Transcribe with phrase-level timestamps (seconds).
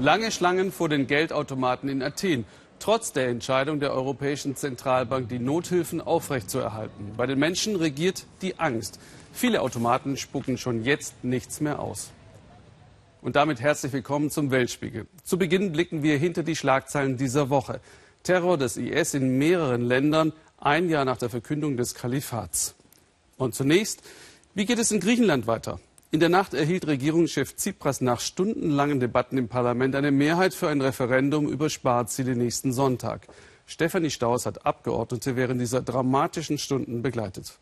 [0.00, 2.46] Lange Schlangen vor den Geldautomaten in Athen.
[2.78, 7.12] Trotz der Entscheidung der Europäischen Zentralbank, die Nothilfen aufrechtzuerhalten.
[7.18, 8.98] Bei den Menschen regiert die Angst.
[9.34, 12.12] Viele Automaten spucken schon jetzt nichts mehr aus.
[13.20, 15.06] Und damit herzlich willkommen zum Weltspiegel.
[15.22, 17.80] Zu Beginn blicken wir hinter die Schlagzeilen dieser Woche.
[18.22, 22.74] Terror des IS in mehreren Ländern, ein Jahr nach der Verkündung des Kalifats.
[23.36, 24.00] Und zunächst,
[24.54, 25.78] wie geht es in Griechenland weiter?
[26.12, 30.80] In der Nacht erhielt Regierungschef Tsipras nach stundenlangen Debatten im Parlament eine Mehrheit für ein
[30.80, 33.28] Referendum über Sparziele nächsten Sonntag.
[33.64, 37.60] Stefanie Staus hat Abgeordnete während dieser dramatischen Stunden begleitet.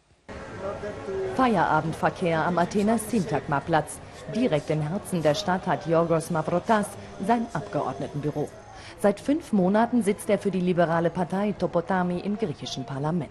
[1.36, 3.98] Feierabendverkehr am Athener Syntagma-Platz.
[4.34, 6.86] Direkt im Herzen der Stadt hat Yorgos Mavrotas
[7.26, 8.48] sein Abgeordnetenbüro.
[9.02, 13.28] Seit fünf Monaten sitzt er für die liberale Partei Topotami im griechischen Parlament.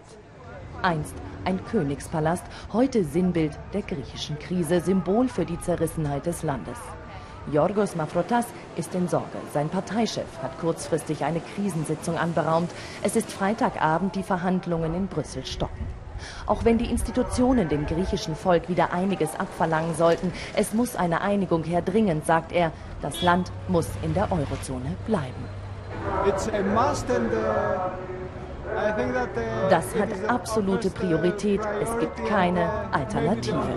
[0.81, 6.77] Einst ein Königspalast, heute Sinnbild der griechischen Krise, Symbol für die Zerrissenheit des Landes.
[7.51, 9.37] Yorgos Mafrotas ist in Sorge.
[9.53, 12.69] Sein Parteichef hat kurzfristig eine Krisensitzung anberaumt.
[13.01, 15.87] Es ist Freitagabend, die Verhandlungen in Brüssel stocken.
[16.45, 21.63] Auch wenn die Institutionen dem griechischen Volk wieder einiges abverlangen sollten, es muss eine Einigung
[21.63, 22.73] her dringend, sagt er.
[23.01, 25.45] Das Land muss in der Eurozone bleiben.
[26.27, 28.16] It's a must and, uh
[29.69, 31.61] das hat absolute Priorität.
[31.81, 33.73] Es gibt keine Alternative.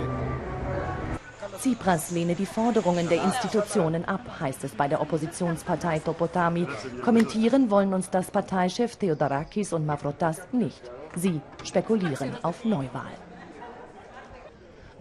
[1.57, 6.67] Tsipras lehne die Forderungen der Institutionen ab, heißt es bei der Oppositionspartei Topotami.
[7.03, 10.81] Kommentieren wollen uns das Parteichef Theodorakis und Mavrotas nicht.
[11.15, 13.13] Sie spekulieren auf Neuwahl.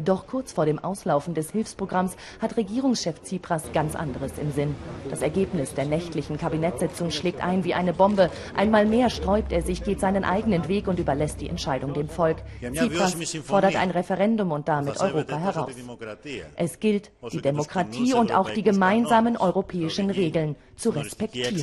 [0.05, 4.75] Doch kurz vor dem Auslaufen des Hilfsprogramms hat Regierungschef Tsipras ganz anderes im Sinn.
[5.11, 8.31] Das Ergebnis der nächtlichen Kabinettssitzung schlägt ein wie eine Bombe.
[8.57, 12.39] Einmal mehr sträubt er sich, geht seinen eigenen Weg und überlässt die Entscheidung dem Volk.
[12.61, 15.73] Tsipras fordert ein Referendum und damit Europa heraus.
[16.57, 21.63] Es gilt, die Demokratie und auch die gemeinsamen europäischen Regeln zu respektieren.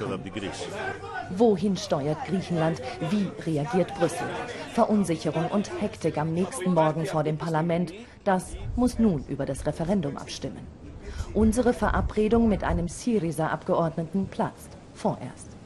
[1.32, 2.82] Wohin steuert Griechenland?
[3.10, 4.28] Wie reagiert Brüssel?
[4.74, 7.94] Verunsicherung und Hektik am nächsten Morgen vor dem Parlament.
[8.24, 10.66] Das muss nun über das Referendum abstimmen.
[11.34, 15.57] Unsere Verabredung mit einem Syriza-Abgeordneten platzt vorerst.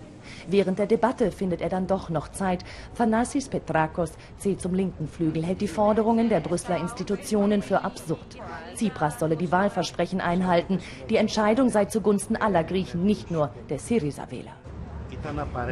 [0.48, 2.64] Während der Debatte findet er dann doch noch Zeit.
[2.98, 8.38] Thanassis Petrakos, zählt zum linken Flügel, hält die Forderungen der Brüsseler Institutionen für absurd.
[8.76, 10.80] Tsipras solle die Wahlversprechen einhalten.
[11.10, 14.52] Die Entscheidung sei zugunsten aller Griechen, nicht nur der Syriza-Wähler.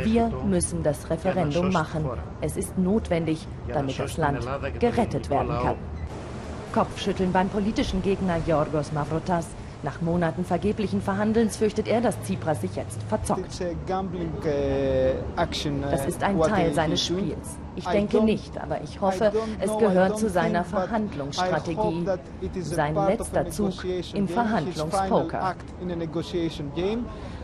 [0.04, 2.08] Wir müssen das Referendum machen.
[2.42, 4.48] Es ist notwendig, damit das Land
[4.80, 5.76] gerettet werden kann.
[6.74, 9.48] Kopfschütteln beim politischen Gegner Yorgos Mavrotas.
[9.82, 13.62] Nach Monaten vergeblichen Verhandelns fürchtet er, dass Tsipras sich jetzt verzockt.
[13.62, 13.82] Uh,
[15.90, 17.58] das ist ein Teil seines Spiels.
[17.78, 19.32] Ich denke nicht, aber ich hoffe,
[19.62, 22.06] es gehört zu seiner Verhandlungsstrategie.
[22.60, 25.56] Sein letzter Zug im Verhandlungspoker.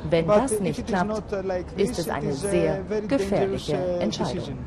[0.10, 1.32] Wenn das nicht klappt,
[1.78, 4.58] ist es eine sehr gefährliche Entscheidung.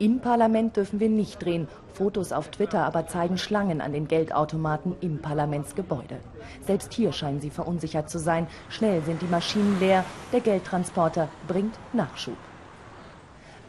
[0.00, 1.66] Im Parlament dürfen wir nicht drehen.
[1.92, 6.20] Fotos auf Twitter aber zeigen Schlangen an den Geldautomaten im Parlamentsgebäude.
[6.64, 8.46] Selbst hier scheinen sie verunsichert zu sein.
[8.68, 10.04] Schnell sind die Maschinen leer.
[10.32, 12.36] Der Geldtransporter bringt Nachschub.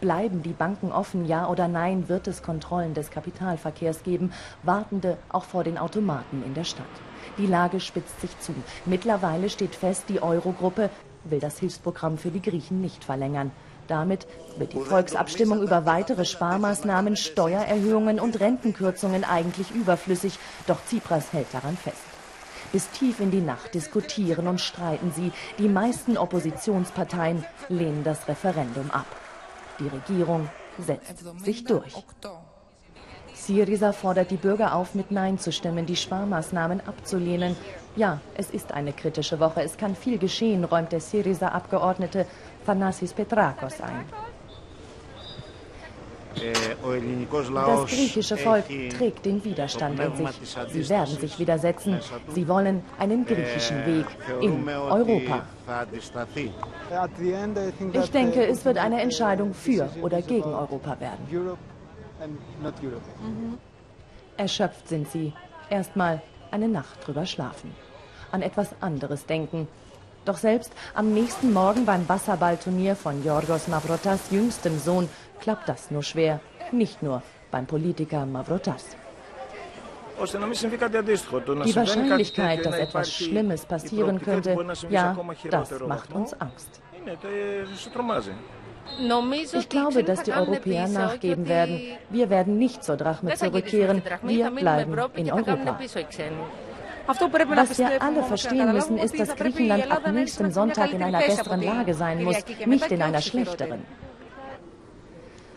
[0.01, 4.31] Bleiben die Banken offen, ja oder nein, wird es Kontrollen des Kapitalverkehrs geben,
[4.62, 6.85] Wartende auch vor den Automaten in der Stadt.
[7.39, 8.53] Die Lage spitzt sich zu.
[8.85, 10.91] Mittlerweile steht fest, die Eurogruppe
[11.23, 13.51] will das Hilfsprogramm für die Griechen nicht verlängern.
[13.89, 14.27] Damit
[14.57, 20.38] wird die Volksabstimmung über weitere Sparmaßnahmen, Steuererhöhungen und Rentenkürzungen eigentlich überflüssig.
[20.67, 21.97] Doch Tsipras hält daran fest.
[22.72, 25.31] Bis tief in die Nacht diskutieren und streiten sie.
[25.57, 29.07] Die meisten Oppositionsparteien lehnen das Referendum ab.
[29.79, 31.95] Die Regierung setzt sich durch.
[33.33, 37.56] Syriza fordert die Bürger auf, mit Nein zu stimmen, die Sparmaßnahmen abzulehnen.
[37.95, 39.63] Ja, es ist eine kritische Woche.
[39.63, 42.27] Es kann viel geschehen, räumt der Syriza-Abgeordnete
[42.69, 44.06] Thanasis Petrakos ein.
[46.35, 48.66] Das griechische Volk
[48.96, 50.30] trägt den Widerstand in sich.
[50.69, 52.00] Sie werden sich widersetzen.
[52.36, 54.06] Sie wollen einen griechischen Weg
[54.39, 55.42] in Europa.
[57.94, 61.25] Ich denke, es wird eine Entscheidung für oder gegen Europa werden.
[61.31, 61.57] Mhm.
[64.38, 65.33] Erschöpft sind sie.
[65.71, 66.21] Erstmal
[66.51, 67.74] eine Nacht drüber schlafen.
[68.31, 69.68] An etwas anderes denken.
[70.30, 75.10] Doch selbst am nächsten Morgen beim Wasserballturnier von Yorgos Mavrotas jüngstem Sohn
[75.42, 76.40] klappt das nur schwer.
[76.72, 78.86] Nicht nur beim Politiker Mavrotas.
[80.22, 84.56] Die Wahrscheinlichkeit, dass etwas Schlimmes passieren könnte,
[84.92, 85.18] ja,
[85.50, 86.80] das macht uns Angst.
[89.54, 91.81] Ich glaube, dass die Europäer nachgeben werden.
[92.12, 94.04] Wir werden nicht zur Drachme zurückkehren.
[94.22, 95.80] Wir bleiben in Europa.
[97.09, 101.95] Was wir alle verstehen müssen, ist, dass Griechenland ab nächstem Sonntag in einer besseren Lage
[101.95, 103.81] sein muss, nicht in einer schlechteren.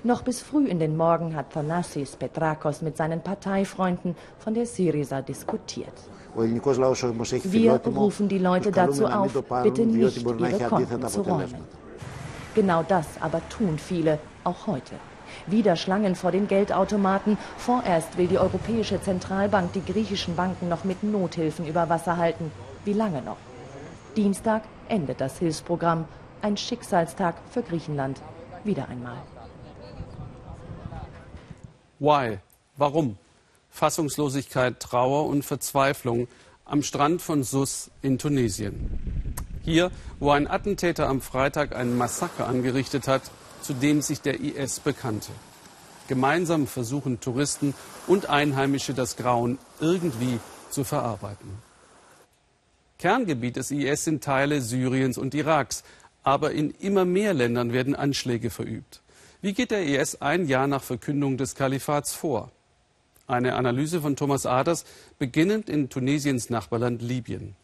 [0.03, 5.21] Noch bis früh in den Morgen hat Thanasis Petrakos mit seinen Parteifreunden von der Syriza
[5.21, 5.93] diskutiert.
[6.35, 9.33] Wir rufen die Leute dazu auf,
[9.63, 11.65] bitte nicht ihre Konten zu räumen.
[12.55, 14.95] Genau das aber tun viele, auch heute.
[15.47, 17.39] Wieder Schlangen vor den Geldautomaten.
[17.57, 22.51] Vorerst will die Europäische Zentralbank die griechischen Banken noch mit Nothilfen über Wasser halten.
[22.85, 23.39] Wie lange noch?
[24.17, 26.07] Dienstag endet das Hilfsprogramm.
[26.43, 28.21] Ein Schicksalstag für Griechenland.
[28.65, 29.17] Wieder einmal.
[31.99, 32.39] Why?
[32.77, 33.17] Warum?
[33.71, 36.29] Fassungslosigkeit, Trauer und Verzweiflung
[36.65, 39.35] am Strand von Sus in Tunesien.
[39.63, 43.23] Hier, wo ein Attentäter am Freitag ein Massaker angerichtet hat,
[43.63, 45.33] zu dem sich der IS bekannte.
[46.09, 47.75] Gemeinsam versuchen Touristen
[48.07, 51.49] und Einheimische das Grauen irgendwie zu verarbeiten.
[52.99, 55.83] Kerngebiet des IS sind Teile Syriens und Iraks,
[56.23, 59.01] aber in immer mehr Ländern werden Anschläge verübt.
[59.41, 62.53] Wie geht der IS ein Jahr nach Verkündung des Kalifats vor?
[63.27, 64.85] Eine Analyse von Thomas Aders,
[65.19, 67.57] beginnend in Tunesiens Nachbarland Libyen.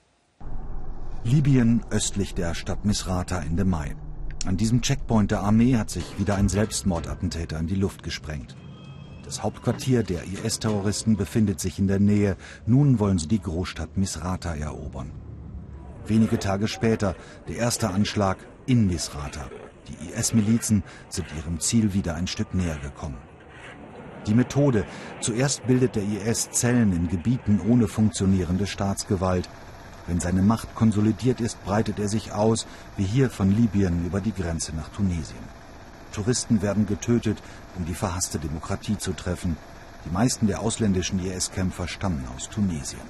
[1.25, 3.95] Libyen östlich der Stadt Misrata Ende Mai.
[4.47, 8.57] An diesem Checkpoint der Armee hat sich wieder ein Selbstmordattentäter in die Luft gesprengt.
[9.25, 12.37] Das Hauptquartier der IS-Terroristen befindet sich in der Nähe.
[12.65, 15.11] Nun wollen sie die Großstadt Misrata erobern.
[16.07, 17.15] Wenige Tage später
[17.47, 19.51] der erste Anschlag in Misrata.
[19.89, 23.19] Die IS-Milizen sind ihrem Ziel wieder ein Stück näher gekommen.
[24.27, 24.85] Die Methode.
[25.21, 29.49] Zuerst bildet der IS Zellen in Gebieten ohne funktionierende Staatsgewalt.
[30.09, 32.67] Wenn seine Macht konsolidiert ist, breitet er sich aus,
[32.97, 35.45] wie hier von Libyen über die Grenze nach Tunesien.
[36.13, 37.43] Touristen werden getötet,
[37.77, 39.57] um die verhasste Demokratie zu treffen.
[40.07, 43.03] Die meisten der ausländischen IS-Kämpfer stammen aus Tunesien.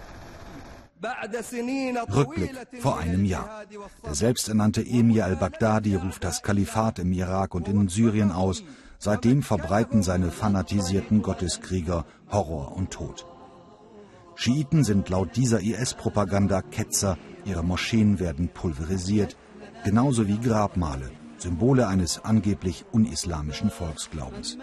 [2.12, 2.50] Rückblick
[2.80, 3.62] vor einem Jahr.
[4.04, 8.64] Der selbsternannte Emir al-Baghdadi ruft das Kalifat im Irak und in Syrien aus.
[8.98, 13.24] Seitdem verbreiten seine fanatisierten Gotteskrieger Horror und Tod.
[14.40, 19.36] Schiiten sind laut dieser IS-Propaganda Ketzer, ihre Moscheen werden pulverisiert,
[19.82, 24.56] genauso wie Grabmale, Symbole eines angeblich unislamischen Volksglaubens.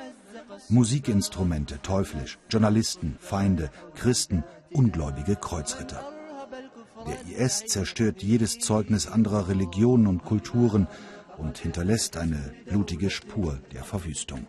[0.70, 6.10] Musikinstrumente teuflisch, Journalisten, Feinde, Christen, ungläubige Kreuzritter.
[7.06, 10.88] Der IS zerstört jedes Zeugnis anderer Religionen und Kulturen
[11.38, 14.48] und hinterlässt eine blutige Spur der Verwüstung.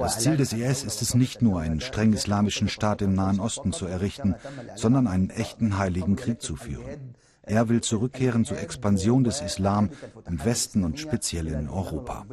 [0.00, 3.72] Das Ziel des IS ist es nicht nur, einen streng islamischen Staat im Nahen Osten
[3.72, 4.34] zu errichten,
[4.74, 7.14] sondern einen echten heiligen Krieg zu führen.
[7.46, 9.90] Er will zurückkehren zur Expansion des Islam
[10.26, 12.24] im Westen und speziell in Europa.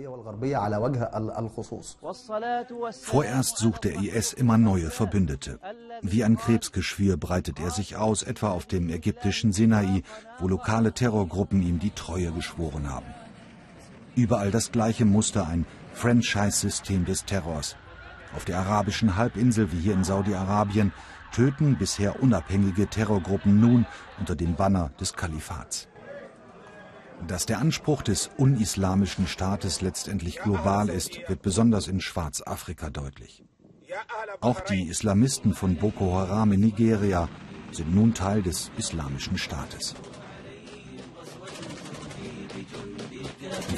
[3.02, 5.60] Vorerst sucht der IS immer neue Verbündete.
[6.02, 10.04] Wie ein Krebsgeschwür breitet er sich aus, etwa auf dem ägyptischen Sinai,
[10.40, 13.13] wo lokale Terrorgruppen ihm die Treue geschworen haben.
[14.16, 17.75] Überall das gleiche Muster, ein Franchise-System des Terrors.
[18.36, 20.94] Auf der arabischen Halbinsel wie hier in Saudi-Arabien
[21.31, 23.86] töten bisher unabhängige Terrorgruppen nun
[24.19, 25.88] unter dem Banner des Kalifats.
[27.28, 33.44] Dass der Anspruch des unislamischen Staates letztendlich global ist, wird besonders in Schwarzafrika deutlich.
[34.39, 37.29] Auch die Islamisten von Boko Haram in Nigeria
[37.72, 39.96] sind nun Teil des islamischen Staates.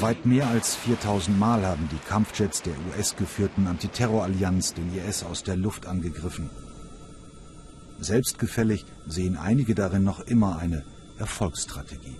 [0.02, 5.56] Weit mehr als 4000 Mal haben die Kampfjets der US-geführten Antiterrorallianz den IS aus der
[5.56, 6.50] Luft angegriffen.
[8.00, 10.84] Selbstgefällig sehen einige darin noch immer eine
[11.20, 12.18] Erfolgsstrategie.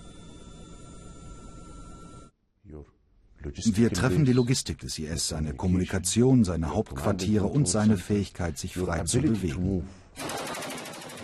[3.66, 9.04] Wir treffen die Logistik des IS, seine Kommunikation, seine Hauptquartiere und seine Fähigkeit, sich frei
[9.04, 9.86] zu bewegen.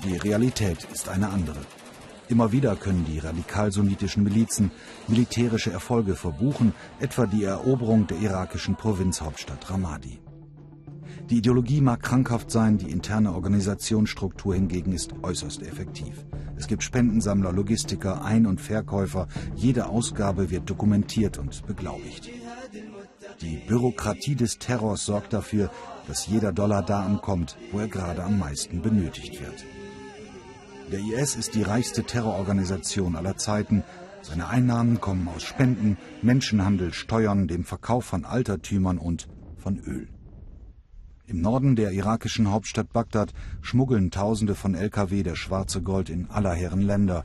[0.04, 1.57] Die Realität ist eine andere.
[2.30, 4.70] Immer wieder können die radikal-sunnitischen Milizen
[5.08, 10.20] militärische Erfolge verbuchen, etwa die Eroberung der irakischen Provinzhauptstadt Ramadi.
[11.28, 16.25] Die Ideologie mag krankhaft sein, die interne Organisationsstruktur hingegen ist äußerst effektiv.
[16.56, 19.26] Es gibt Spendensammler, Logistiker, Ein- und Verkäufer.
[19.56, 22.30] Jede Ausgabe wird dokumentiert und beglaubigt.
[23.40, 25.68] Die Bürokratie des Terrors sorgt dafür,
[26.06, 29.64] dass jeder Dollar da ankommt, wo er gerade am meisten benötigt wird.
[30.92, 33.85] Der IS ist die reichste Terrororganisation aller Zeiten.
[34.23, 40.09] Seine Einnahmen kommen aus Spenden, Menschenhandel, Steuern, dem Verkauf von Altertümern und von Öl.
[41.28, 43.32] Im Norden der irakischen Hauptstadt Bagdad
[43.62, 47.25] schmuggeln Tausende von Lkw das schwarze Gold in aller Herren Länder.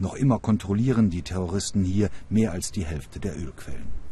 [0.00, 4.03] Noch immer kontrollieren die Terroristen hier mehr als die Hälfte der Ölquellen.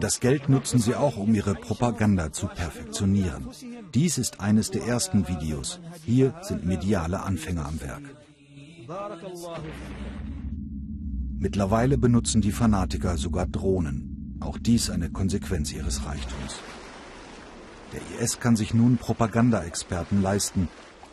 [0.00, 3.48] Das Geld nutzen sie auch, um ihre Propaganda zu perfektionieren.
[3.94, 5.80] Dies ist eines der ersten Videos.
[6.04, 8.02] Hier sind mediale Anfänger am Werk.
[11.38, 14.38] Mittlerweile benutzen die Fanatiker sogar Drohnen.
[14.40, 16.60] Auch dies eine Konsequenz ihres Reichtums.
[17.92, 20.68] Der IS kann sich nun Propagandaexperten leisten,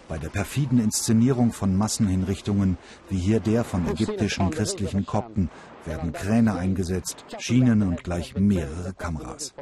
[0.08, 2.78] bei der perfiden Inszenierung von Massenhinrichtungen,
[3.10, 5.50] wie hier der von ägyptischen christlichen Kopten,
[5.86, 9.54] werden Kräne eingesetzt, Schienen und gleich mehrere Kameras.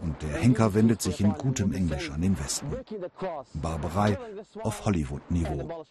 [0.00, 2.66] Und der Henker wendet sich in gutem Englisch an den Westen.
[3.54, 4.18] Barbarei
[4.62, 5.84] auf Hollywood-Niveau.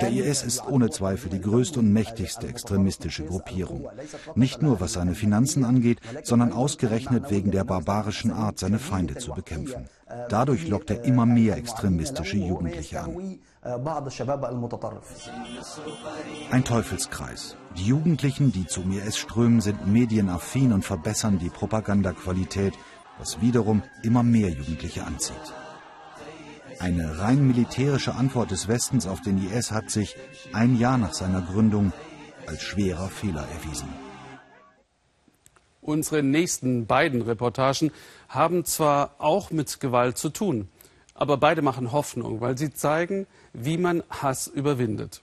[0.00, 3.88] Der IS ist ohne Zweifel die größte und mächtigste extremistische Gruppierung.
[4.34, 9.32] Nicht nur was seine Finanzen angeht, sondern ausgerechnet wegen der barbarischen Art, seine Feinde zu
[9.32, 9.88] bekämpfen.
[10.28, 13.38] Dadurch lockt er immer mehr extremistische Jugendliche an.
[16.50, 17.56] Ein Teufelskreis.
[17.76, 22.72] Die Jugendlichen, die zum IS strömen, sind medienaffin und verbessern die Propagandaqualität,
[23.18, 25.36] was wiederum immer mehr Jugendliche anzieht.
[26.78, 30.16] Eine rein militärische Antwort des Westens auf den IS hat sich
[30.54, 31.92] ein Jahr nach seiner Gründung
[32.46, 33.88] als schwerer Fehler erwiesen.
[35.82, 37.90] Unsere nächsten beiden Reportagen
[38.28, 40.68] haben zwar auch mit Gewalt zu tun,
[41.20, 45.20] aber beide machen Hoffnung, weil sie zeigen, wie man Hass überwindet.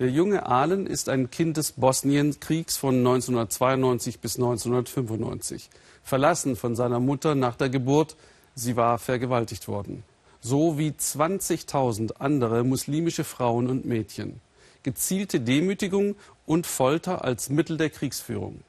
[0.00, 5.70] Der junge Ahlen ist ein Kind des Bosnienkriegs von 1992 bis 1995,
[6.02, 8.16] verlassen von seiner Mutter nach der Geburt.
[8.56, 10.02] Sie war vergewaltigt worden.
[10.40, 14.40] So wie 20.000 andere muslimische Frauen und Mädchen.
[14.82, 18.62] Gezielte Demütigung und Folter als Mittel der Kriegsführung.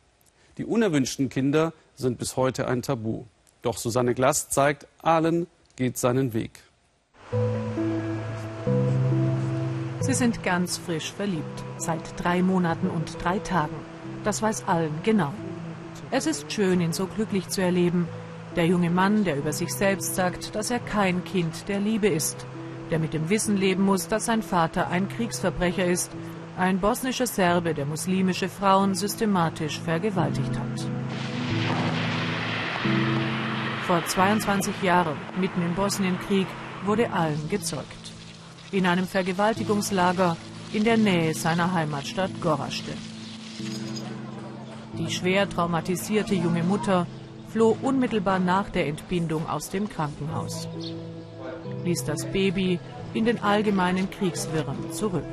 [0.60, 3.24] Die unerwünschten Kinder sind bis heute ein Tabu.
[3.64, 6.64] Doch Susanne Glass zeigt, Ahlen geht seinen Weg.
[10.00, 13.76] Sie sind ganz frisch verliebt, seit drei Monaten und drei Tagen.
[14.24, 15.34] Das weiß allen genau.
[16.12, 18.08] Es ist schön, ihn so glücklich zu erleben.
[18.56, 22.46] Der junge Mann, der über sich selbst sagt, dass er kein Kind der Liebe ist,
[22.92, 26.12] der mit dem Wissen leben muss, dass sein Vater ein Kriegsverbrecher ist,
[26.58, 31.03] ein bosnischer Serbe, der muslimische Frauen systematisch vergewaltigt hat.
[33.88, 36.48] Vor 22 Jahren, mitten im Bosnienkrieg,
[36.86, 38.14] wurde Allen gezeugt.
[38.72, 40.38] In einem Vergewaltigungslager
[40.72, 42.94] in der Nähe seiner Heimatstadt Goraste.
[44.98, 47.08] Die schwer traumatisierte junge Mutter
[47.50, 50.70] floh unmittelbar nach der Entbindung aus dem Krankenhaus.
[51.84, 52.80] Ließ das Baby
[53.14, 55.26] in den allgemeinen Kriegswirren zurück.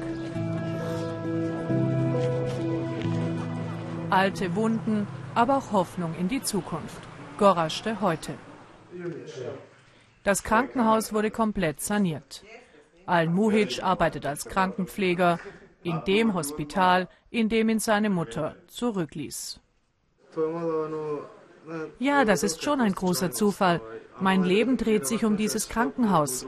[4.11, 7.09] Alte Wunden, aber auch Hoffnung in die Zukunft.
[7.40, 8.35] Goraste heute.
[10.25, 12.44] Das Krankenhaus wurde komplett saniert.
[13.06, 15.40] Al-Muhic arbeitet als Krankenpfleger
[15.82, 19.59] in dem Hospital, in dem ihn seine Mutter zurückließ.
[21.98, 23.80] Ja, das ist schon ein großer Zufall.
[24.20, 26.46] Mein Leben dreht sich um dieses Krankenhaus.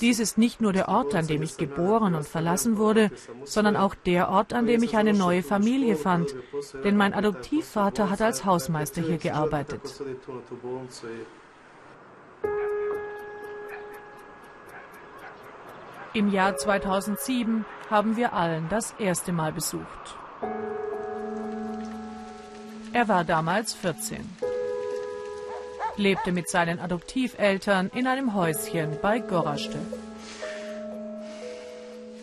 [0.00, 3.10] Dies ist nicht nur der Ort, an dem ich geboren und verlassen wurde,
[3.44, 6.34] sondern auch der Ort, an dem ich eine neue Familie fand.
[6.84, 9.80] Denn mein Adoptivvater hat als Hausmeister hier gearbeitet.
[16.12, 20.16] Im Jahr 2007 haben wir allen das erste Mal besucht.
[22.92, 24.24] Er war damals 14
[25.96, 29.78] lebte mit seinen Adoptiveltern in einem Häuschen bei Goraste.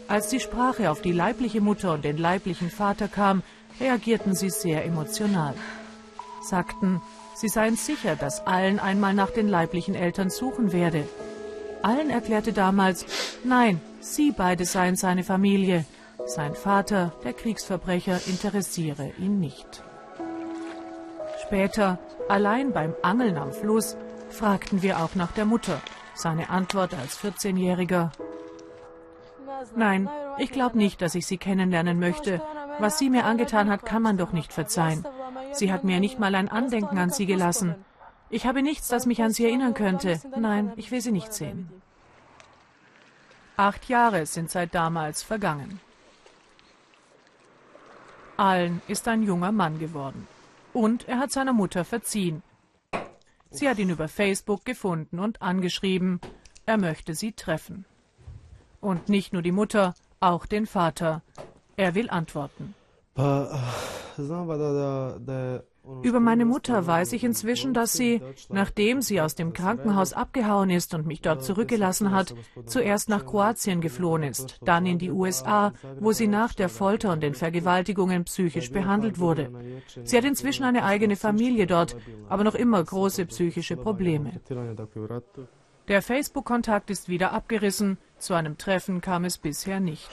[0.08, 3.42] Als die Sprache auf die leibliche Mutter und den leiblichen Vater kam,
[3.80, 5.56] reagierten sie sehr emotional.
[6.42, 7.02] Sagten,
[7.36, 11.08] sie seien sicher, dass allen einmal nach den leiblichen Eltern suchen werde.
[11.82, 13.06] Allen erklärte damals,
[13.44, 15.86] nein, sie beide seien seine Familie.
[16.26, 19.84] Sein Vater, der Kriegsverbrecher, interessiere ihn nicht.
[21.46, 22.00] Später,
[22.30, 23.98] allein beim Angeln am Fluss,
[24.30, 25.82] fragten wir auch nach der Mutter.
[26.16, 28.12] Seine Antwort als 14-Jähriger.
[29.76, 32.42] Nein, ich glaube nicht, dass ich sie kennenlernen möchte.
[32.80, 35.06] Was sie mir angetan hat, kann man doch nicht verzeihen.
[35.52, 37.76] Sie hat mir nicht mal ein Andenken an sie gelassen.
[38.30, 40.20] Ich habe nichts, das mich an sie erinnern könnte.
[40.36, 41.70] Nein, ich will sie nicht sehen.
[43.56, 45.80] Acht Jahre sind seit damals vergangen.
[48.36, 50.28] Allen ist ein junger Mann geworden.
[50.74, 52.44] Und er hat seiner Mutter verziehen.
[53.52, 56.20] Sie hat ihn über Facebook gefunden und angeschrieben,
[56.66, 57.86] er möchte sie treffen.
[58.82, 61.22] Und nicht nur die Mutter, auch den Vater.
[61.78, 62.74] Er will antworten.
[66.02, 70.94] Über meine Mutter weiß ich inzwischen, dass sie, nachdem sie aus dem Krankenhaus abgehauen ist
[70.94, 72.34] und mich dort zurückgelassen hat,
[72.66, 77.22] zuerst nach Kroatien geflohen ist, dann in die USA, wo sie nach der Folter und
[77.22, 79.52] den Vergewaltigungen psychisch behandelt wurde.
[80.04, 81.98] Sie hat inzwischen eine eigene Familie dort,
[82.30, 84.40] aber noch immer große psychische Probleme.
[85.90, 87.98] Der Facebook-Kontakt ist wieder abgerissen.
[88.18, 90.10] Zu einem Treffen kam es bisher nicht.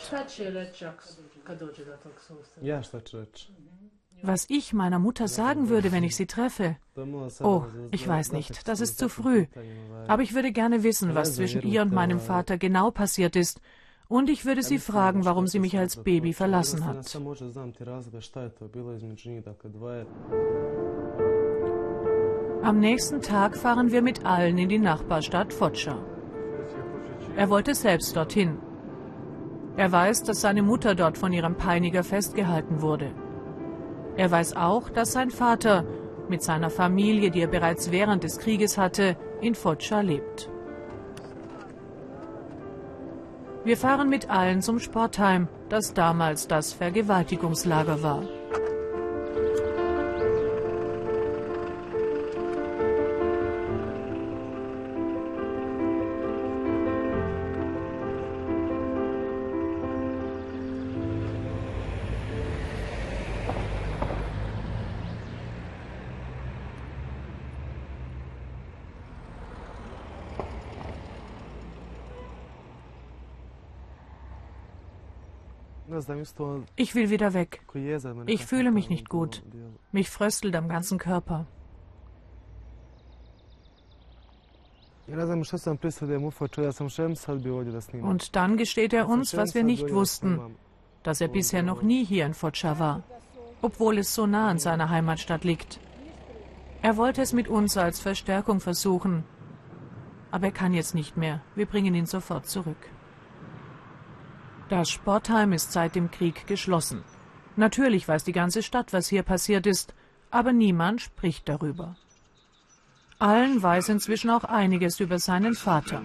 [4.22, 6.76] Was ich meiner Mutter sagen würde, wenn ich sie treffe?
[7.42, 9.46] Oh, ich weiß nicht, das ist zu früh.
[10.08, 13.60] Aber ich würde gerne wissen, was zwischen ihr und meinem Vater genau passiert ist.
[14.08, 17.16] Und ich würde sie fragen, warum sie mich als Baby verlassen hat.
[22.62, 25.96] Am nächsten Tag fahren wir mit allen in die Nachbarstadt Foča.
[27.36, 28.58] Er wollte selbst dorthin.
[29.76, 33.12] Er weiß, dass seine Mutter dort von ihrem Peiniger festgehalten wurde.
[34.20, 35.82] Er weiß auch, dass sein Vater
[36.28, 40.50] mit seiner Familie, die er bereits während des Krieges hatte, in Foča lebt.
[43.64, 48.22] Wir fahren mit allen zum Sportheim, das damals das Vergewaltigungslager war.
[76.76, 77.60] Ich will wieder weg.
[78.26, 79.42] Ich fühle mich nicht gut.
[79.92, 81.46] Mich fröstelt am ganzen Körper.
[88.02, 90.40] Und dann gesteht er uns, was wir nicht wussten,
[91.02, 93.02] dass er bisher noch nie hier in Foča war,
[93.60, 95.80] obwohl es so nah an seiner Heimatstadt liegt.
[96.82, 99.24] Er wollte es mit uns als Verstärkung versuchen,
[100.30, 101.40] aber er kann jetzt nicht mehr.
[101.56, 102.88] Wir bringen ihn sofort zurück.
[104.70, 107.02] Das Sportheim ist seit dem Krieg geschlossen.
[107.56, 109.94] Natürlich weiß die ganze Stadt, was hier passiert ist,
[110.30, 111.96] aber niemand spricht darüber.
[113.18, 116.02] Allen weiß inzwischen auch einiges über seinen Vater.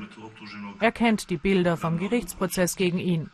[0.80, 3.30] Er kennt die Bilder vom Gerichtsprozess gegen ihn.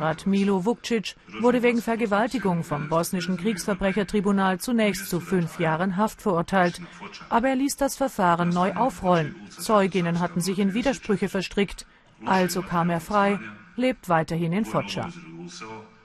[0.00, 6.82] Radmilo Vukcic wurde wegen Vergewaltigung vom bosnischen Kriegsverbrechertribunal zunächst zu fünf Jahren Haft verurteilt.
[7.28, 9.36] Aber er ließ das Verfahren neu aufrollen.
[9.48, 11.86] Zeuginnen hatten sich in Widersprüche verstrickt.
[12.26, 13.38] Also kam er frei
[13.80, 15.10] lebt weiterhin in Foča.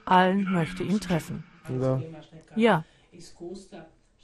[0.05, 1.43] Allen möchte ihn treffen.
[2.55, 2.83] Ja.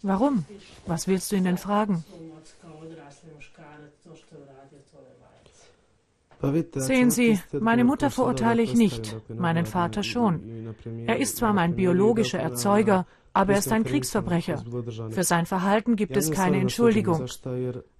[0.01, 0.45] Warum?
[0.87, 2.03] Was willst du ihn denn fragen?
[6.73, 10.73] Sehen Sie, meine Mutter verurteile ich nicht, meinen Vater schon.
[11.05, 14.63] Er ist zwar mein biologischer Erzeuger, aber er ist ein Kriegsverbrecher.
[15.11, 17.25] Für sein Verhalten gibt es keine Entschuldigung.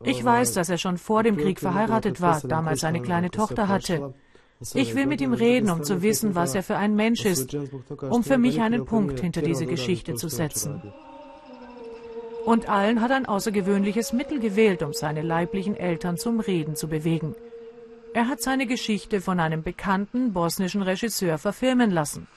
[0.03, 4.13] Ich weiß, dass er schon vor dem Krieg verheiratet war, damals eine kleine Tochter hatte.
[4.75, 7.55] Ich will mit ihm reden, um zu wissen, was er für ein Mensch ist,
[7.99, 10.81] um für mich einen Punkt hinter diese Geschichte zu setzen.
[12.45, 17.35] Und Allen hat ein außergewöhnliches Mittel gewählt, um seine leiblichen Eltern zum Reden zu bewegen.
[18.13, 22.27] Er hat seine Geschichte von einem bekannten bosnischen Regisseur verfilmen lassen.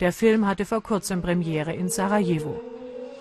[0.00, 2.60] Der Film hatte vor kurzem Premiere in Sarajevo.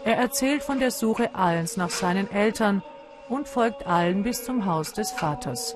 [0.04, 2.82] Er erzählt von der Suche Allens nach seinen Eltern
[3.30, 5.76] und folgt Allen bis zum Haus des Vaters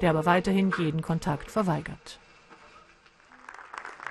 [0.00, 2.18] der aber weiterhin jeden Kontakt verweigert.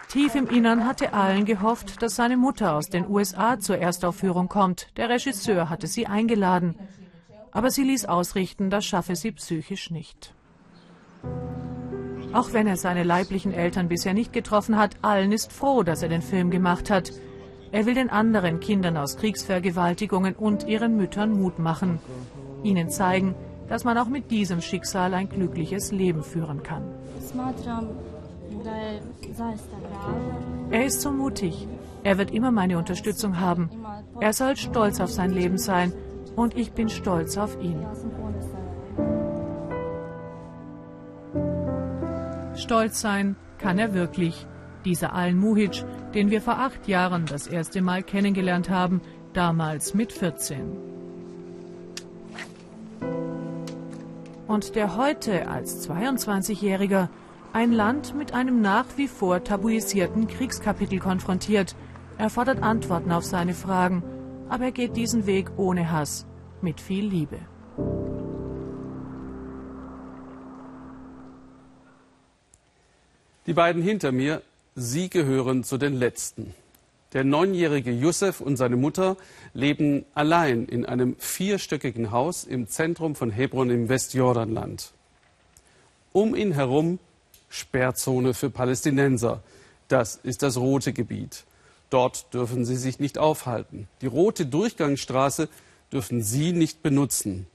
[0.09, 4.87] Tief im Innern hatte Allen gehofft, dass seine Mutter aus den USA zur Erstaufführung kommt.
[4.95, 6.75] Der Regisseur hatte sie eingeladen.
[7.51, 10.33] Aber sie ließ ausrichten, das schaffe sie psychisch nicht.
[12.31, 16.09] Auch wenn er seine leiblichen Eltern bisher nicht getroffen hat, Allen ist froh, dass er
[16.09, 17.11] den Film gemacht hat.
[17.71, 21.99] Er will den anderen Kindern aus Kriegsvergewaltigungen und ihren Müttern Mut machen.
[22.63, 23.35] Ihnen zeigen,
[23.69, 26.83] dass man auch mit diesem Schicksal ein glückliches Leben führen kann.
[30.71, 31.67] Er ist so mutig.
[32.03, 33.69] Er wird immer meine Unterstützung haben.
[34.19, 35.93] Er soll stolz auf sein Leben sein
[36.35, 37.85] und ich bin stolz auf ihn.
[42.55, 44.47] Stolz sein kann er wirklich.
[44.85, 49.01] Dieser Al-Muhic, den wir vor acht Jahren das erste Mal kennengelernt haben,
[49.33, 50.86] damals mit 14.
[54.47, 57.09] und der heute als 22-Jähriger
[57.53, 61.75] ein Land mit einem nach wie vor tabuisierten Kriegskapitel konfrontiert.
[62.17, 64.03] Er fordert Antworten auf seine Fragen,
[64.49, 66.25] aber er geht diesen Weg ohne Hass,
[66.61, 67.39] mit viel Liebe.
[73.45, 74.41] Die beiden hinter mir,
[74.75, 76.53] sie gehören zu den Letzten.
[77.13, 79.17] Der neunjährige Youssef und seine Mutter
[79.53, 84.91] leben allein in einem vierstöckigen Haus im Zentrum von Hebron im Westjordanland.
[86.11, 86.99] Um ihn herum
[87.49, 89.41] Sperrzone für Palästinenser.
[89.87, 91.45] Das ist das rote Gebiet.
[91.89, 93.87] Dort dürfen sie sich nicht aufhalten.
[94.01, 95.47] Die rote Durchgangsstraße
[95.91, 97.47] dürfen sie nicht benutzen.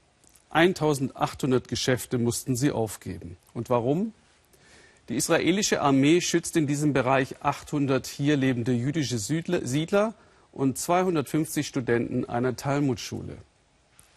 [0.49, 3.37] 1800 Geschäfte mussten sie aufgeben.
[3.53, 4.13] Und warum?
[5.09, 10.13] Die israelische Armee schützt in diesem Bereich 800 hier lebende jüdische Siedler
[10.53, 13.37] und 250 Studenten einer Talmudschule.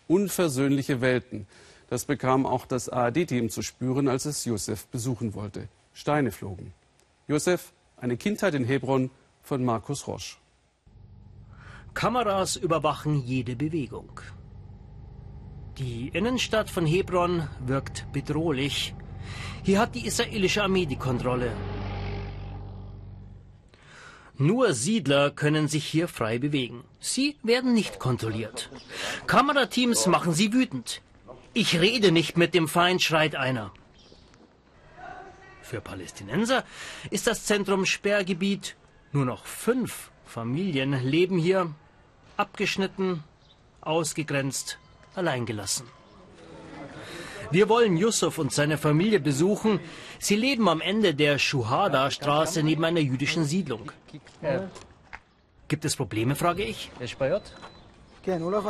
[0.07, 1.49] Unversöhnliche Welten.
[1.88, 5.68] Das bekam auch das ARD-Team zu spüren, als es Josef besuchen wollte.
[5.92, 6.72] Steine flogen.
[7.27, 9.11] Josef, eine Kindheit in Hebron
[9.42, 10.38] von Markus Rosch.
[11.94, 14.20] Kameras überwachen jede Bewegung.
[15.79, 18.94] Die Innenstadt von Hebron wirkt bedrohlich.
[19.62, 21.53] Hier hat die israelische Armee die Kontrolle.
[24.39, 26.85] Nur Siedler können sich hier frei bewegen.
[27.01, 28.71] Sie werden nicht kontrolliert.
[29.27, 31.01] Kamerateams machen sie wütend.
[31.55, 33.73] Ich rede nicht mit dem Feind, schreit einer.
[35.62, 36.65] Für Palästinenser
[37.11, 38.77] ist das Zentrum Sperrgebiet.
[39.12, 41.75] Nur noch fünf Familien leben hier,
[42.37, 43.25] abgeschnitten,
[43.81, 44.79] ausgegrenzt,
[45.15, 45.87] alleingelassen.
[47.51, 49.81] Wir wollen Yusuf und seine Familie besuchen.
[50.19, 53.93] Sie leben am Ende der Shuhada-Straße neben einer jüdischen Siedlung.
[55.69, 56.91] Gibt es Probleme, frage ich.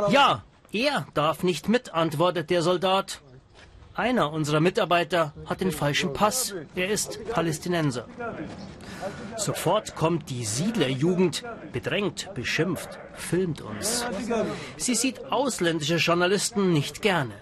[0.09, 3.21] Ja, er darf nicht mit, antwortet der Soldat.
[3.95, 6.53] Einer unserer Mitarbeiter hat den falschen Pass.
[6.75, 8.05] Er ist Palästinenser.
[9.37, 14.05] Sofort kommt die Siedlerjugend, bedrängt, beschimpft, filmt uns.
[14.77, 17.33] Sie sieht ausländische Journalisten nicht gerne.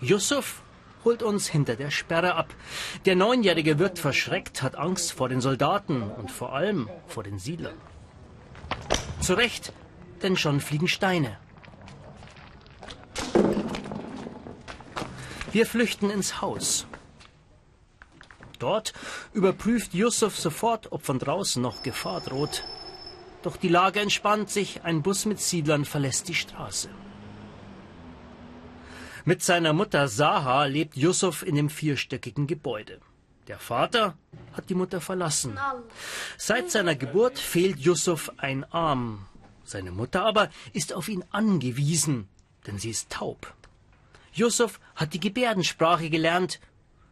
[0.00, 0.62] Yusuf
[1.04, 2.54] holt uns hinter der Sperre ab.
[3.04, 7.76] Der Neunjährige wird verschreckt, hat Angst vor den Soldaten und vor allem vor den Siedlern.
[9.20, 9.72] Zu Recht,
[10.22, 11.38] denn schon fliegen Steine.
[15.52, 16.86] Wir flüchten ins Haus.
[18.58, 18.92] Dort
[19.32, 22.64] überprüft Yusuf sofort, ob von draußen noch Gefahr droht.
[23.42, 26.90] Doch die Lage entspannt sich, ein Bus mit Siedlern verlässt die Straße.
[29.24, 33.00] Mit seiner Mutter Saha lebt Yusuf in dem vierstöckigen Gebäude.
[33.48, 34.16] Der Vater
[34.52, 35.58] hat die Mutter verlassen.
[36.38, 39.26] Seit seiner Geburt fehlt Yusuf ein Arm.
[39.64, 42.28] Seine Mutter aber ist auf ihn angewiesen,
[42.66, 43.52] denn sie ist taub.
[44.32, 46.60] Yusuf hat die Gebärdensprache gelernt.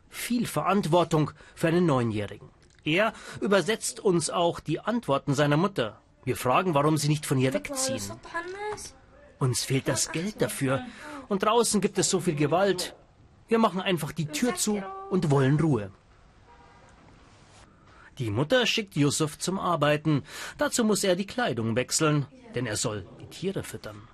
[0.09, 2.49] Viel Verantwortung für einen Neunjährigen.
[2.85, 6.01] Er übersetzt uns auch die Antworten seiner Mutter.
[6.25, 8.03] Wir fragen, warum sie nicht von ihr wegziehen.
[9.39, 10.85] Uns fehlt das Geld dafür
[11.29, 12.95] und draußen gibt es so viel Gewalt.
[13.49, 15.91] Wir machen einfach die Tür zu und wollen Ruhe.
[18.19, 20.25] Die Mutter schickt Yusuf zum Arbeiten.
[20.59, 24.09] Dazu muss er die Kleidung wechseln, denn er soll die Tiere füttern.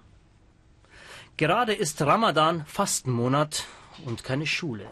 [1.37, 3.65] Gerade ist Ramadan Fastenmonat
[4.05, 4.87] und keine Schule.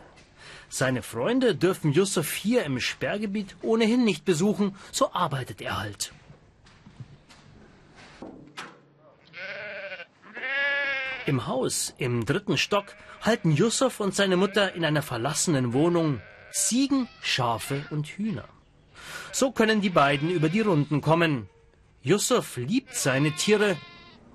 [0.69, 6.13] Seine Freunde dürfen Yusuf hier im Sperrgebiet ohnehin nicht besuchen, so arbeitet er halt.
[11.27, 17.09] Im Haus im dritten Stock halten Yusuf und seine Mutter in einer verlassenen Wohnung Ziegen,
[17.21, 18.49] Schafe und Hühner.
[19.31, 21.49] So können die beiden über die Runden kommen.
[22.03, 23.77] Yusuf liebt seine Tiere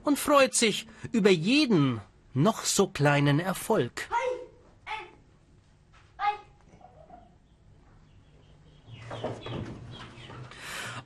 [0.04, 2.00] und freut sich über jeden
[2.34, 4.08] noch so kleinen Erfolg.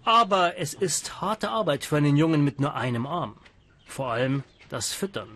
[0.04, 3.38] Aber es ist harte Arbeit für einen Jungen mit nur einem Arm.
[3.86, 5.30] Vor allem das Füttern.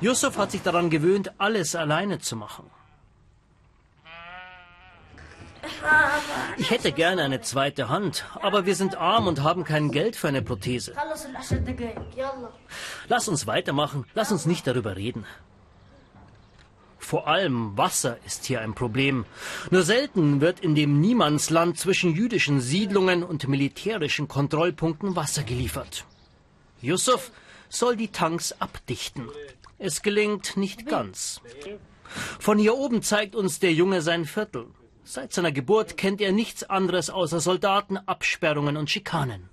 [0.00, 2.70] Yusuf hat sich daran gewöhnt, alles alleine zu machen.
[6.58, 10.28] Ich hätte gerne eine zweite Hand, aber wir sind arm und haben kein Geld für
[10.28, 10.94] eine Prothese.
[13.08, 15.26] Lass uns weitermachen, lass uns nicht darüber reden.
[16.98, 19.26] Vor allem Wasser ist hier ein Problem.
[19.70, 26.04] Nur selten wird in dem Niemandsland zwischen jüdischen Siedlungen und militärischen Kontrollpunkten Wasser geliefert.
[26.82, 27.30] Yusuf
[27.68, 29.28] soll die Tanks abdichten.
[29.78, 31.40] Es gelingt nicht ganz.
[32.38, 34.66] Von hier oben zeigt uns der Junge sein Viertel.
[35.04, 39.50] Seit seiner Geburt kennt er nichts anderes außer Soldaten, Absperrungen und Schikanen.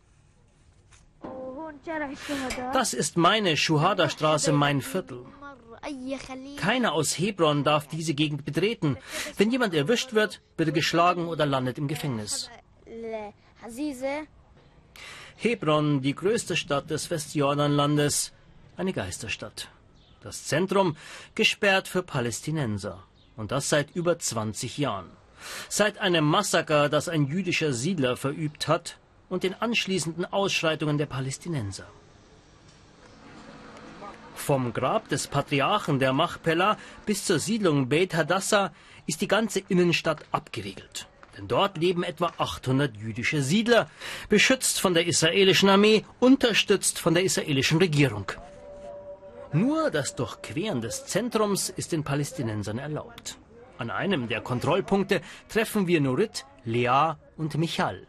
[2.71, 5.25] Das ist meine Schuhada-Straße, mein Viertel.
[6.57, 8.97] Keiner aus Hebron darf diese Gegend betreten.
[9.37, 12.49] Wenn jemand erwischt wird, wird er geschlagen oder landet im Gefängnis.
[15.43, 18.31] Hebron, die größte Stadt des Westjordanlandes,
[18.77, 19.67] eine Geisterstadt.
[20.21, 20.95] Das Zentrum
[21.35, 23.03] gesperrt für Palästinenser.
[23.35, 25.09] Und das seit über 20 Jahren.
[25.67, 31.87] Seit einem Massaker, das ein jüdischer Siedler verübt hat, und den anschließenden Ausschreitungen der Palästinenser.
[34.35, 38.71] Vom Grab des Patriarchen der Machpelah bis zur Siedlung Beit Hadassah
[39.07, 41.07] ist die ganze Innenstadt abgeriegelt.
[41.37, 43.89] Denn dort leben etwa 800 jüdische Siedler,
[44.29, 48.31] beschützt von der israelischen Armee, unterstützt von der israelischen Regierung.
[49.51, 53.37] Nur das Durchqueren des Zentrums ist den Palästinensern erlaubt.
[53.77, 58.07] An einem der Kontrollpunkte treffen wir Nurit, Lea und Michal.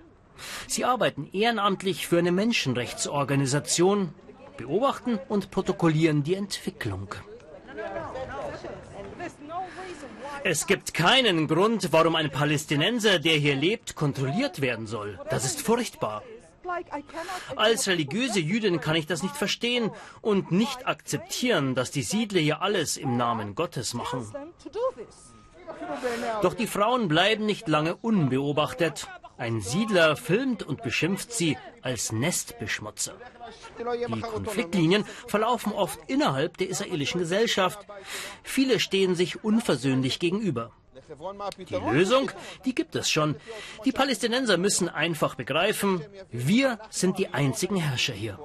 [0.67, 4.15] Sie arbeiten ehrenamtlich für eine Menschenrechtsorganisation,
[4.57, 7.15] beobachten und protokollieren die Entwicklung.
[10.47, 15.19] Es gibt keinen Grund, warum ein Palästinenser, der hier lebt, kontrolliert werden soll.
[15.31, 16.23] Das ist furchtbar.
[17.57, 22.61] Als religiöse Jüdin kann ich das nicht verstehen und nicht akzeptieren, dass die Siedler hier
[22.61, 24.31] alles im Namen Gottes machen.
[26.43, 29.09] Doch die Frauen bleiben nicht lange unbeobachtet.
[29.37, 33.15] Ein Siedler filmt und beschimpft sie als Nestbeschmutzer.
[33.79, 37.81] Die Konfliktlinien verlaufen oft innerhalb der israelischen Gesellschaft.
[38.43, 40.71] Viele stehen sich unversöhnlich gegenüber.
[41.59, 42.31] Die Lösung,
[42.65, 43.37] die gibt es schon.
[43.85, 48.39] Die Palästinenser müssen einfach begreifen, wir sind die einzigen Herrscher hier.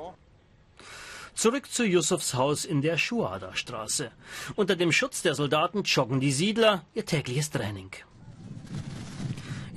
[1.36, 4.12] Zurück zu Yusufs Haus in der Schuada-Straße.
[4.56, 7.91] Unter dem Schutz der Soldaten joggen die Siedler ihr tägliches Training.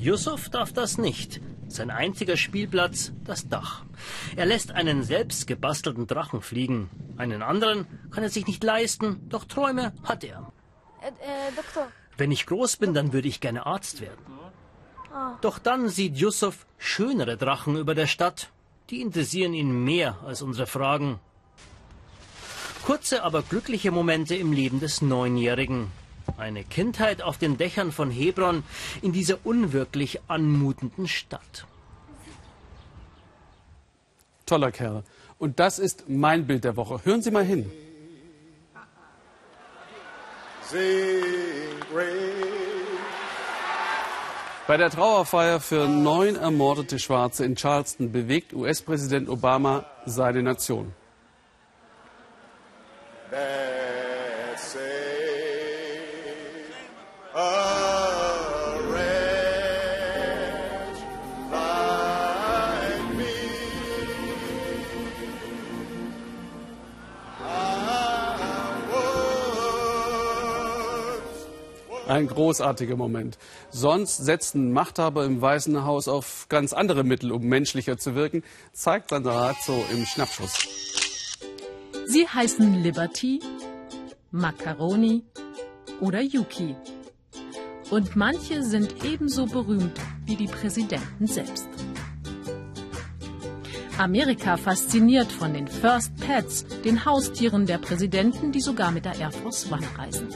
[0.02, 1.40] Yusuf darf das nicht.
[1.68, 3.84] Sein einziger Spielplatz, das Dach.
[4.34, 6.90] Er lässt einen selbst gebastelten Drachen fliegen.
[7.16, 10.52] Einen anderen kann er sich nicht leisten, doch Träume hat er.
[11.02, 11.86] Äh, äh, Doktor.
[12.16, 14.18] Wenn ich groß bin, dann würde ich gerne Arzt werden.
[15.14, 15.38] Ah.
[15.40, 18.50] Doch dann sieht Yusuf schönere Drachen über der Stadt.
[18.90, 21.20] Die interessieren ihn mehr als unsere Fragen.
[22.84, 25.92] Kurze, aber glückliche Momente im Leben des Neunjährigen.
[26.42, 28.64] Eine Kindheit auf den Dächern von Hebron
[29.00, 31.66] in dieser unwirklich anmutenden Stadt.
[34.44, 35.04] Toller Kerl.
[35.38, 37.00] Und das ist mein Bild der Woche.
[37.04, 37.70] Hören Sie mal hin.
[44.66, 50.92] Bei der Trauerfeier für neun ermordete Schwarze in Charleston bewegt US-Präsident Obama seine Nation.
[72.12, 73.38] Ein großartiger Moment.
[73.70, 78.42] Sonst setzen Machthaber im Weißen Haus auf ganz andere Mittel, um menschlicher zu wirken,
[78.74, 80.52] zeigt Sandarazzo im Schnappschuss.
[82.04, 83.40] Sie heißen Liberty,
[84.30, 85.22] Macaroni
[86.02, 86.76] oder Yuki.
[87.90, 91.66] Und manche sind ebenso berühmt wie die Präsidenten selbst.
[93.96, 99.32] Amerika fasziniert von den First Pets, den Haustieren der Präsidenten, die sogar mit der Air
[99.32, 100.28] Force One reisen.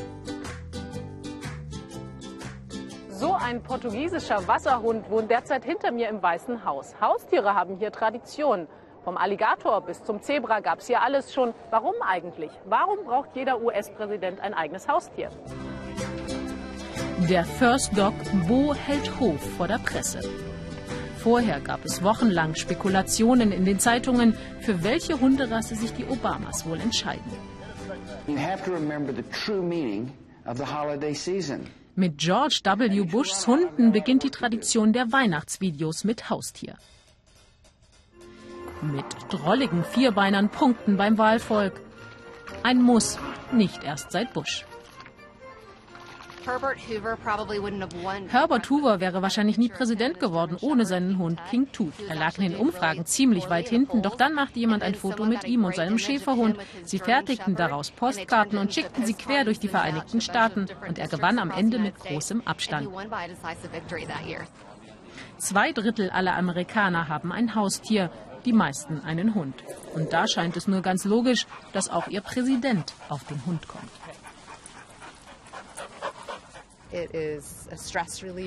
[3.46, 6.96] Ein portugiesischer Wasserhund wohnt derzeit hinter mir im Weißen Haus.
[7.00, 8.66] Haustiere haben hier Tradition.
[9.04, 11.54] Vom Alligator bis zum Zebra gab es hier alles schon.
[11.70, 12.50] Warum eigentlich?
[12.64, 15.30] Warum braucht jeder US-Präsident ein eigenes Haustier?
[17.30, 18.14] Der First Dog
[18.48, 20.28] Bo hält Hof vor der Presse.
[21.18, 26.80] Vorher gab es wochenlang Spekulationen in den Zeitungen, für welche Hunderasse sich die Obamas wohl
[26.80, 27.30] entscheiden.
[31.96, 33.02] Mit George W.
[33.02, 36.76] Bushs Hunden beginnt die Tradition der Weihnachtsvideos mit Haustier
[38.82, 41.80] mit drolligen Vierbeinern punkten beim Wahlvolk.
[42.62, 43.18] Ein Muss,
[43.52, 44.64] nicht erst seit Bush.
[48.28, 51.94] Herbert Hoover wäre wahrscheinlich nie Präsident geworden ohne seinen Hund King Tooth.
[52.08, 55.44] Er lag in den Umfragen ziemlich weit hinten, doch dann machte jemand ein Foto mit
[55.44, 56.56] ihm und seinem Schäferhund.
[56.84, 61.40] Sie fertigten daraus Postkarten und schickten sie quer durch die Vereinigten Staaten und er gewann
[61.40, 62.88] am Ende mit großem Abstand.
[65.38, 68.10] Zwei Drittel aller Amerikaner haben ein Haustier
[68.44, 69.64] die meisten einen Hund.
[69.94, 73.90] Und da scheint es nur ganz logisch, dass auch ihr Präsident auf den Hund kommt.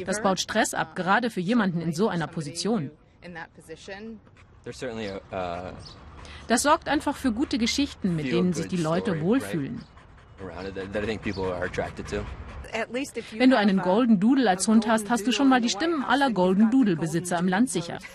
[0.05, 2.91] Das baut Stress ab, gerade für jemanden in so einer Position.
[6.47, 9.83] Das sorgt einfach für gute Geschichten, mit denen sich die Leute wohlfühlen.
[13.31, 16.31] Wenn du einen Golden Doodle als Hund hast, hast du schon mal die Stimmen aller
[16.31, 17.97] Golden Doodle-Besitzer im Land sicher.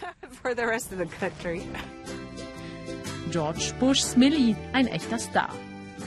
[3.30, 5.48] George Bushs Millie, ein echter Star.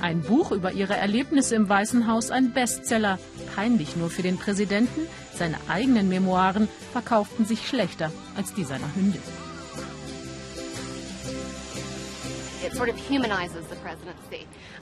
[0.02, 3.20] Ein Buch über ihre Erlebnisse im Weißen Haus, ein Bestseller.
[3.56, 5.02] Peinlich nur für den Präsidenten.
[5.34, 9.22] Seine eigenen Memoiren verkauften sich schlechter als die seiner Hündin.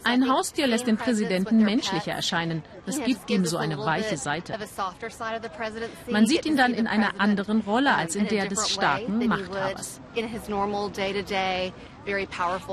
[0.04, 2.63] Ein Haustier lässt den Präsidenten menschlicher erscheinen.
[2.86, 4.58] Es gibt ihm so eine weiche Seite.
[6.10, 10.02] Man sieht ihn dann in einer anderen Rolle als in der des starken Machthabers.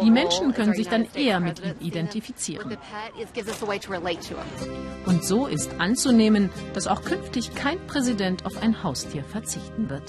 [0.03, 2.77] Die Menschen können sich dann eher mit ihm identifizieren.
[5.07, 10.05] Und so ist anzunehmen, dass auch künftig kein Präsident auf ein Haustier verzichten wird.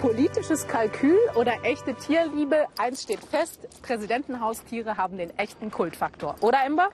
[0.00, 6.36] Politisches Kalkül oder echte Tierliebe, eins steht fest, Präsidentenhaustiere haben den echten Kultfaktor.
[6.40, 6.90] Oder, Ember?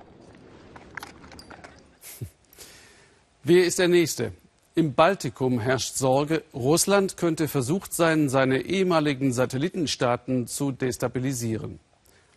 [3.43, 4.33] Wer ist der Nächste?
[4.77, 11.81] Im Baltikum herrscht Sorge, Russland könnte versucht sein, seine ehemaligen Satellitenstaaten zu destabilisieren.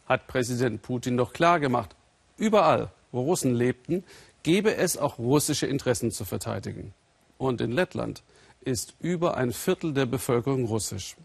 [0.08, 1.96] Hat Präsident Putin doch klargemacht,
[2.38, 4.04] überall, wo Russen lebten,
[4.42, 6.94] gebe es auch russische Interessen zu verteidigen.
[7.38, 8.24] Und in Lettland
[8.66, 11.16] ist über ein Viertel der Bevölkerung russisch.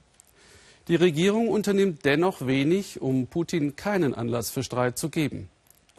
[0.89, 5.49] Die Regierung unternimmt dennoch wenig, um Putin keinen Anlass für Streit zu geben.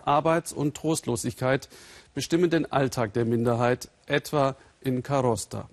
[0.04, 1.70] Arbeits- und Trostlosigkeit
[2.14, 5.70] bestimmen den Alltag der Minderheit, etwa in Karosta.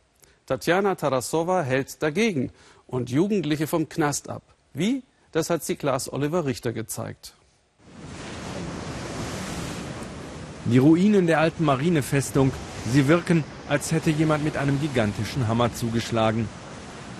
[0.46, 2.52] Tatjana Tarasova hält dagegen
[2.87, 4.42] und Jugendliche vom Knast ab.
[4.72, 5.02] Wie?
[5.33, 7.35] Das hat sie Klaas Oliver Richter gezeigt.
[10.64, 12.52] Die Ruinen der alten Marinefestung,
[12.92, 16.48] sie wirken, als hätte jemand mit einem gigantischen Hammer zugeschlagen.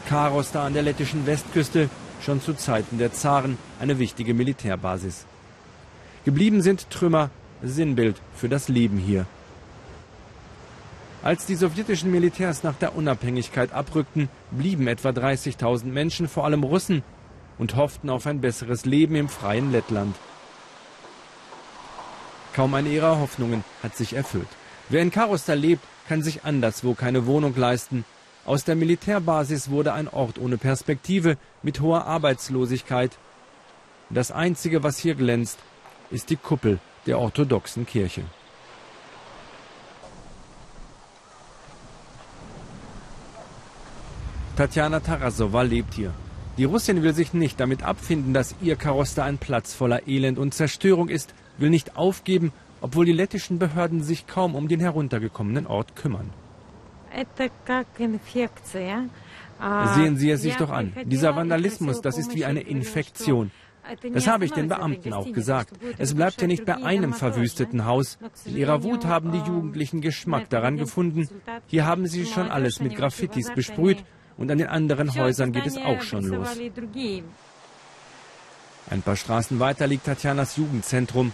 [0.09, 1.91] Karosta an der lettischen Westküste,
[2.25, 5.27] schon zu Zeiten der Zaren eine wichtige Militärbasis.
[6.25, 7.31] Geblieben sind Trümmer,
[7.63, 9.27] Sinnbild für das Leben hier.
[11.23, 17.03] Als die sowjetischen Militärs nach der Unabhängigkeit abrückten, blieben etwa 30.000 Menschen, vor allem Russen,
[17.59, 20.15] und hofften auf ein besseres Leben im freien Lettland.
[22.55, 24.49] Kaum eine ihrer Hoffnungen hat sich erfüllt.
[24.89, 28.05] Wer in Karosta lebt, kann sich anderswo keine Wohnung leisten.
[28.47, 33.19] Aus der Militärbasis wurde ein Ort ohne Perspektive mit hoher Arbeitslosigkeit.
[34.09, 35.59] Das Einzige, was hier glänzt,
[36.11, 38.23] ist die Kuppel der orthodoxen Kirche.
[44.57, 46.15] Tatjana Tarasova lebt hier.
[46.57, 50.55] Die Russin will sich nicht damit abfinden, dass ihr Karoster ein Platz voller Elend und
[50.55, 55.97] Zerstörung ist, will nicht aufgeben, obwohl die lettischen Behörden sich kaum um den heruntergekommenen Ort
[55.97, 56.31] kümmern.
[59.95, 60.93] Sehen Sie es sich doch an.
[61.05, 63.51] Dieser Vandalismus, das ist wie eine Infektion.
[64.13, 65.73] Das habe ich den Beamten auch gesagt.
[65.97, 68.19] Es bleibt ja nicht bei einem verwüsteten Haus.
[68.45, 71.29] In ihrer Wut haben die Jugendlichen Geschmack daran gefunden.
[71.67, 74.05] Hier haben sie schon alles mit Graffitis besprüht
[74.37, 76.59] und an den anderen Häusern geht es auch schon los.
[78.91, 81.33] Ein paar Straßen weiter liegt Tatjanas Jugendzentrum.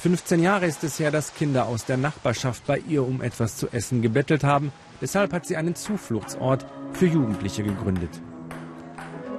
[0.00, 3.68] 15 Jahre ist es her, dass Kinder aus der Nachbarschaft bei ihr um etwas zu
[3.72, 4.72] essen gebettelt haben.
[5.00, 8.20] Deshalb hat sie einen Zufluchtsort für Jugendliche gegründet.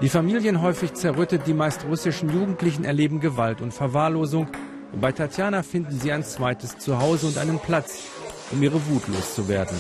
[0.02, 4.48] Die Familien häufig zerrüttet, die meist russischen Jugendlichen erleben Gewalt und Verwahrlosung.
[4.92, 8.04] Und bei Tatjana finden sie ein zweites Zuhause und einen Platz,
[8.52, 9.78] um ihre Wut loszuwerden.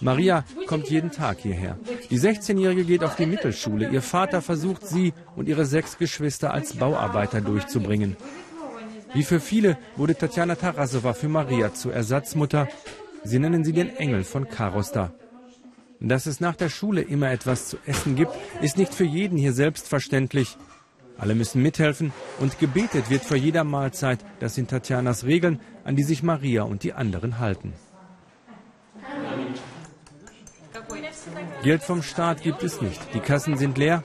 [0.00, 1.78] Maria kommt jeden Tag hierher.
[2.10, 3.88] Die 16-Jährige geht auf die Mittelschule.
[3.88, 8.16] Ihr Vater versucht sie und ihre sechs Geschwister als Bauarbeiter durchzubringen.
[9.14, 12.68] Wie für viele wurde Tatjana Tarasova für Maria zur Ersatzmutter.
[13.22, 15.12] Sie nennen sie den Engel von Karosta.
[16.00, 19.52] Dass es nach der Schule immer etwas zu essen gibt, ist nicht für jeden hier
[19.52, 20.56] selbstverständlich.
[21.18, 24.18] Alle müssen mithelfen und gebetet wird vor jeder Mahlzeit.
[24.40, 27.74] Das sind Tatjanas Regeln, an die sich Maria und die anderen halten.
[31.62, 33.14] Geld vom Staat gibt es nicht.
[33.14, 34.02] Die Kassen sind leer,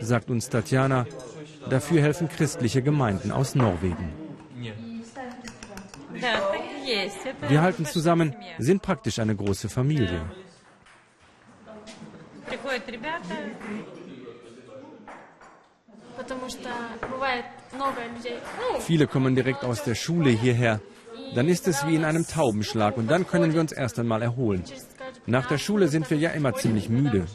[0.00, 1.06] sagt uns Tatjana.
[1.68, 4.12] Dafür helfen christliche Gemeinden aus Norwegen.
[7.48, 10.22] Wir halten zusammen, sind praktisch eine große Familie.
[18.80, 20.80] Viele kommen direkt aus der Schule hierher.
[21.34, 24.64] Dann ist es wie in einem Taubenschlag und dann können wir uns erst einmal erholen.
[25.26, 27.26] Nach der Schule sind wir ja immer ziemlich müde.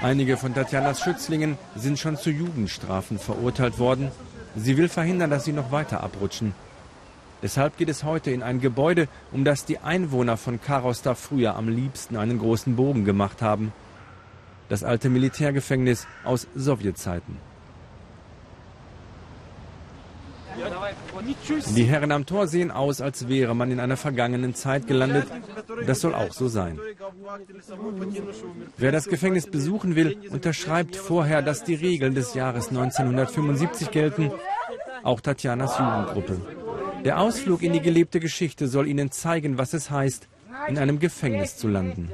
[0.00, 4.10] Einige von Tatjanas Schützlingen sind schon zu Jugendstrafen verurteilt worden.
[4.56, 6.54] Sie will verhindern, dass sie noch weiter abrutschen.
[7.42, 11.68] Deshalb geht es heute in ein Gebäude, um das die Einwohner von Karosta früher am
[11.68, 13.72] liebsten einen großen Bogen gemacht haben
[14.72, 17.36] das alte Militärgefängnis aus Sowjetzeiten.
[21.76, 25.26] Die Herren am Tor sehen aus, als wäre man in einer vergangenen Zeit gelandet.
[25.86, 26.80] Das soll auch so sein.
[28.78, 34.32] Wer das Gefängnis besuchen will, unterschreibt vorher, dass die Regeln des Jahres 1975 gelten.
[35.02, 36.40] Auch Tatjanas Jugendgruppe.
[37.04, 40.28] Der Ausflug in die gelebte Geschichte soll ihnen zeigen, was es heißt,
[40.68, 42.10] in einem Gefängnis zu landen.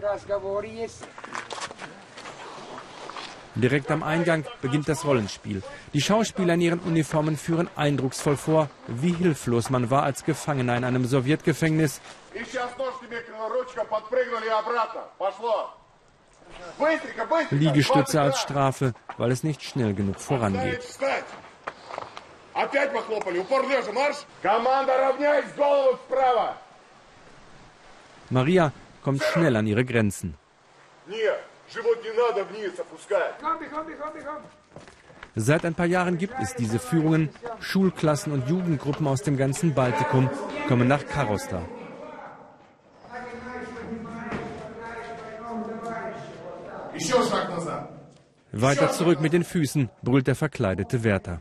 [3.58, 5.62] Direkt am Eingang beginnt das Rollenspiel.
[5.92, 10.84] Die Schauspieler in ihren Uniformen führen eindrucksvoll vor, wie hilflos man war als Gefangener in
[10.84, 12.00] einem Sowjetgefängnis.
[17.50, 20.80] Liegestütze als Strafe, weil es nicht schnell genug vorangeht.
[28.30, 30.34] Maria kommt schnell an ihre Grenzen.
[35.34, 37.28] Seit ein paar Jahren gibt es diese Führungen.
[37.60, 40.30] Schulklassen und Jugendgruppen aus dem ganzen Baltikum
[40.66, 41.62] kommen nach Karosta.
[48.52, 51.40] Weiter zurück mit den Füßen, brüllt der verkleidete Wärter.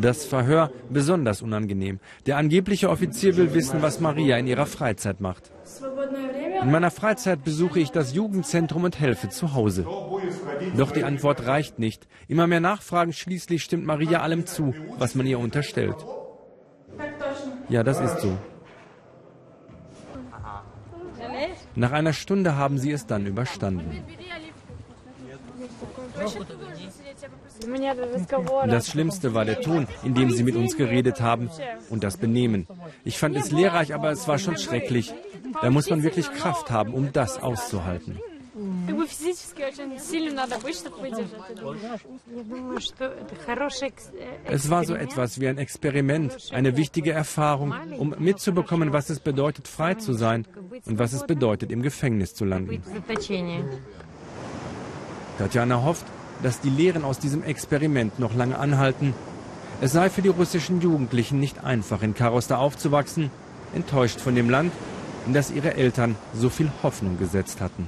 [0.00, 2.00] Das Verhör besonders unangenehm.
[2.26, 5.50] Der angebliche Offizier will wissen, was Maria in ihrer Freizeit macht.
[6.62, 9.86] In meiner Freizeit besuche ich das Jugendzentrum und helfe zu Hause.
[10.76, 12.06] Doch die Antwort reicht nicht.
[12.28, 15.96] Immer mehr Nachfragen, schließlich stimmt Maria allem zu, was man ihr unterstellt.
[17.68, 18.36] Ja, das ist so.
[21.74, 24.02] Nach einer Stunde haben sie es dann überstanden.
[28.68, 31.50] Das Schlimmste war der Ton, in dem sie mit uns geredet haben
[31.90, 32.66] und das Benehmen.
[33.04, 35.12] Ich fand es lehrreich, aber es war schon schrecklich.
[35.62, 38.18] Da muss man wirklich Kraft haben, um das auszuhalten.
[44.44, 49.68] Es war so etwas wie ein Experiment, eine wichtige Erfahrung, um mitzubekommen, was es bedeutet,
[49.68, 50.46] frei zu sein
[50.86, 52.82] und was es bedeutet, im Gefängnis zu landen.
[55.38, 56.06] Tatjana hofft,
[56.42, 59.14] dass die Lehren aus diesem Experiment noch lange anhalten.
[59.80, 63.30] Es sei für die russischen Jugendlichen nicht einfach, in Karosta aufzuwachsen,
[63.74, 64.72] enttäuscht von dem Land,
[65.26, 67.86] in das ihre Eltern so viel Hoffnung gesetzt hatten.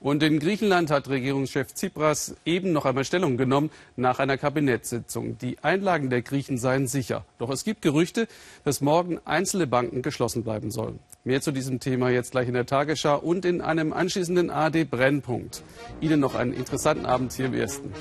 [0.00, 5.36] Und in Griechenland hat Regierungschef Tsipras eben noch einmal Stellung genommen nach einer Kabinettssitzung.
[5.36, 7.26] Die Einlagen der Griechen seien sicher.
[7.38, 8.26] Doch es gibt Gerüchte,
[8.64, 10.98] dass morgen einzelne Banken geschlossen bleiben sollen.
[11.24, 15.62] Mehr zu diesem Thema jetzt gleich in der Tagesschau und in einem anschließenden AD Brennpunkt.
[16.00, 17.92] Ihnen noch einen interessanten Abend hier im Ersten.